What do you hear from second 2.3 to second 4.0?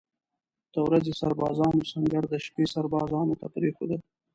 شپې سربازانو ته پرېښوده.